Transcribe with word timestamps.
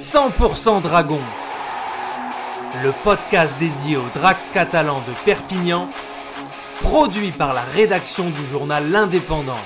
100% 0.00 0.80
Dragon, 0.80 1.20
le 2.82 2.94
podcast 3.04 3.54
dédié 3.60 3.98
aux 3.98 4.08
Drax 4.14 4.48
catalans 4.48 5.02
de 5.06 5.12
Perpignan, 5.26 5.90
produit 6.80 7.32
par 7.32 7.52
la 7.52 7.60
rédaction 7.60 8.30
du 8.30 8.46
journal 8.50 8.90
L'Indépendant. 8.90 9.60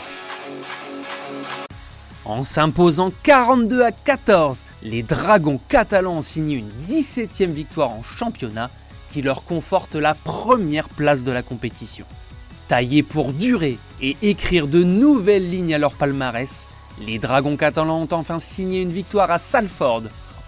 En 2.25 2.43
s'imposant 2.43 3.13
42 3.23 3.83
à 3.83 3.93
14, 3.93 4.65
les 4.83 5.05
Dragons 5.05 5.61
catalans 5.69 6.17
ont 6.17 6.23
signé 6.23 6.57
une 6.57 6.71
17e 6.85 7.53
victoire 7.53 7.91
en 7.91 8.03
championnat 8.03 8.71
qui 9.13 9.23
leur 9.23 9.45
conforte 9.45 9.95
la 9.95 10.15
première 10.15 10.89
place 10.89 11.23
de 11.23 11.31
la 11.31 11.43
compétition. 11.43 12.07
Taillés 12.67 13.05
pour 13.05 13.33
durer 13.33 13.79
et 14.03 14.17
écrire 14.21 14.67
de 14.67 14.83
nouvelles 14.83 15.49
lignes 15.49 15.77
à 15.77 15.79
leur 15.79 15.93
palmarès, 15.93 16.67
les 17.01 17.19
Dragons 17.19 17.57
catalans 17.57 18.03
ont 18.03 18.13
enfin 18.13 18.39
signé 18.39 18.83
une 18.83 18.93
victoire 18.93 19.31
à 19.31 19.39
Salford, 19.39 20.03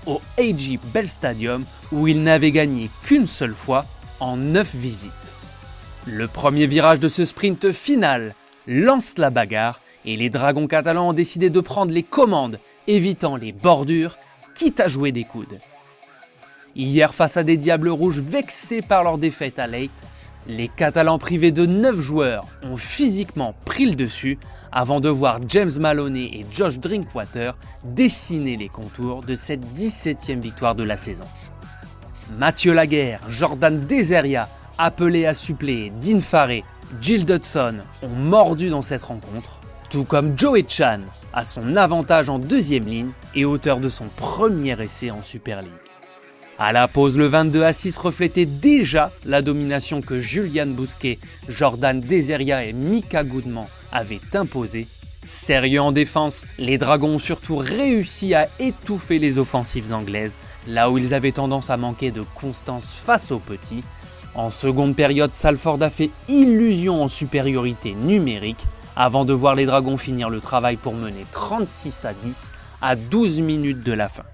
au 0.07 0.21
AG 0.39 0.79
Bell 0.93 1.09
Stadium, 1.09 1.65
où 1.93 2.07
ils 2.07 2.23
n'avaient 2.23 2.53
gagné 2.53 2.91
qu'une 3.03 3.27
seule 3.27 3.55
fois 3.55 3.85
en 4.21 4.37
9 4.37 4.75
visites. 4.75 5.13
Le 6.07 6.29
premier 6.29 6.67
virage 6.67 7.01
de 7.01 7.09
ce 7.09 7.25
sprint 7.25 7.73
final 7.73 8.35
lance 8.67 9.19
la 9.19 9.31
bagarre 9.31 9.81
et 10.05 10.17
les 10.17 10.31
Dragons 10.31 10.69
catalans 10.69 11.09
ont 11.09 11.13
décidé 11.13 11.51
de 11.51 11.61
prendre 11.61 11.93
les 11.93 12.05
commandes, 12.05 12.61
évitant 12.87 13.37
les 13.37 13.53
bordures, 13.53 14.17
quitte 14.55 14.79
à 14.79 14.89
jouer 14.89 15.11
des 15.11 15.25
coudes. 15.25 15.59
Hier, 16.77 17.15
face 17.15 17.37
à 17.37 17.43
des 17.43 17.57
Diables 17.57 17.89
Rouges 17.89 18.21
vexés 18.21 18.83
par 18.83 19.03
leur 19.03 19.19
défaite 19.19 19.59
à 19.59 19.67
Leyte, 19.67 19.91
les 20.49 20.69
Catalans 20.69 21.19
privés 21.19 21.53
de 21.53 21.67
9 21.67 21.99
joueurs 22.01 22.45
ont 22.63 22.77
physiquement 22.77 23.55
pris 23.65 23.87
le 23.87 23.95
dessus 23.95 24.39
avant 24.73 25.01
de 25.01 25.09
voir 25.09 25.41
James 25.49 25.73
Maloney 25.81 26.31
et 26.33 26.47
Josh 26.53 26.79
Drinkwater 26.79 27.57
dessiner 27.85 28.57
les 28.57 28.69
contours 28.69 29.23
de 29.23 29.35
cette 29.35 29.65
17e 29.77 30.41
victoire 30.41 30.75
de 30.75 30.85
la 30.85 30.97
saison. 30.97 31.25
Mathieu 32.39 32.73
Laguerre, 32.73 33.21
Jordan 33.29 33.81
Deseria, 33.87 34.49
appelé 34.79 35.27
à 35.27 35.35
suppléer 35.35 35.93
Dean 36.03 36.21
Faré, 36.21 36.65
Jill 37.01 37.25
Dudson 37.25 37.77
ont 38.03 38.09
mordu 38.09 38.69
dans 38.69 38.83
cette 38.83 39.05
rencontre, 39.05 39.61
tout 39.91 40.05
comme 40.05 40.39
Joey 40.39 40.65
Chan 40.69 41.01
à 41.33 41.45
son 41.45 41.77
avantage 41.77 42.29
en 42.29 42.39
deuxième 42.39 42.87
ligne 42.87 43.11
et 43.35 43.45
auteur 43.45 43.79
de 43.79 43.89
son 43.89 44.07
premier 44.17 44.81
essai 44.81 45.11
en 45.11 45.23
Super 45.23 45.63
League. 45.63 45.73
À 46.59 46.73
la 46.73 46.89
pause, 46.89 47.19
le 47.19 47.27
22 47.27 47.65
à 47.65 47.75
6 47.75 47.99
reflétait 47.99 48.47
déjà 48.47 49.13
la 49.27 49.43
domination 49.43 50.01
que 50.01 50.21
Julian 50.21 50.69
Bousquet, 50.69 51.19
Jordan 51.51 52.01
Deseria 52.01 52.65
et 52.65 52.73
Mika 52.73 53.25
Goodman 53.25 53.67
avait 53.93 54.23
imposé. 54.33 54.89
Sérieux 55.27 55.83
en 55.83 55.93
défense, 55.93 56.47
les 56.59 56.79
Dragons 56.79 57.17
ont 57.17 57.19
surtout 57.19 57.57
réussi 57.57 58.33
à 58.33 58.49
étouffer 58.59 59.19
les 59.19 59.37
offensives 59.37 59.93
anglaises, 59.93 60.39
là 60.67 60.91
où 60.91 60.97
ils 60.97 61.13
avaient 61.13 61.33
tendance 61.33 61.69
à 61.69 61.77
manquer 61.77 62.11
de 62.11 62.25
constance 62.35 63.03
face 63.05 63.33
aux 63.33 63.39
petits. 63.39 63.85
En 64.35 64.51
seconde 64.51 64.97
période, 64.97 65.35
Salford 65.35 65.83
a 65.83 65.91
fait 65.91 66.11
illusion 66.27 67.03
en 67.03 67.09
supériorité 67.09 67.93
numérique, 67.93 68.65
avant 68.97 69.27
de 69.27 69.35
voir 69.35 69.57
les 69.57 69.67
Dragons 69.67 69.99
finir 69.99 70.31
le 70.31 70.41
travail 70.41 70.77
pour 70.77 70.95
mener 70.95 71.27
36 71.33 72.07
à 72.07 72.15
10 72.15 72.51
à 72.81 72.97
12 72.97 73.43
minutes 73.43 73.83
de 73.83 73.93
la 73.93 74.09
fin. 74.09 74.25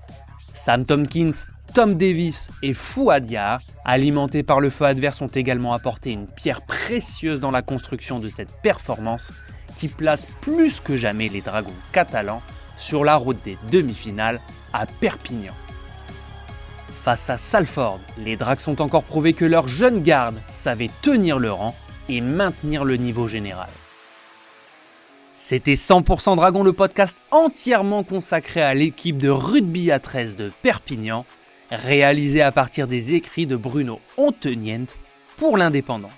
Sam 0.55 0.84
Tompkins, 0.84 1.33
Tom 1.75 1.95
Davis 1.95 2.51
et 2.62 2.75
Fouadia, 2.75 3.59
alimentés 3.87 4.42
par 4.42 4.61
le 4.61 4.69
feu 4.69 4.84
adverse, 4.84 5.23
ont 5.23 5.27
également 5.27 5.73
apporté 5.73 6.11
une 6.12 6.27
pierre 6.27 6.61
précieuse 6.61 7.41
dans 7.41 7.51
la 7.51 7.62
construction 7.62 8.19
de 8.19 8.29
cette 8.29 8.61
performance 8.62 9.33
qui 9.79 9.89
place 9.89 10.29
plus 10.42 10.81
que 10.81 10.98
jamais 10.98 11.29
les 11.29 11.41
Dragons 11.41 11.73
catalans 11.92 12.42
sur 12.77 13.05
la 13.05 13.17
route 13.17 13.42
des 13.42 13.56
demi-finales 13.70 14.39
à 14.75 14.84
Perpignan. 14.84 15.55
Face 17.03 17.31
à 17.31 17.39
Salford, 17.39 18.01
les 18.19 18.36
Dracs 18.36 18.69
ont 18.69 18.81
encore 18.81 19.05
prouvé 19.05 19.33
que 19.33 19.47
leur 19.47 19.67
jeune 19.67 20.03
garde 20.03 20.36
savait 20.51 20.91
tenir 21.01 21.39
le 21.39 21.53
rang 21.53 21.75
et 22.11 22.20
maintenir 22.20 22.85
le 22.85 22.96
niveau 22.96 23.29
général. 23.29 23.70
C'était 25.36 25.73
100% 25.73 26.36
Dragon, 26.36 26.63
le 26.63 26.75
podcast 26.75 27.17
entièrement 27.30 28.05
consacré 28.05 28.61
à 28.61 28.75
l'équipe 28.75 29.17
de 29.17 29.30
rugby 29.30 29.91
à 29.91 29.98
13 29.98 30.36
de 30.36 30.52
Perpignan, 30.61 31.25
réalisé 31.72 32.42
à 32.42 32.52
partir 32.52 32.86
des 32.86 33.14
écrits 33.14 33.46
de 33.46 33.56
Bruno 33.56 34.00
Ontenient 34.16 34.86
pour 35.36 35.56
l'Indépendant. 35.56 36.10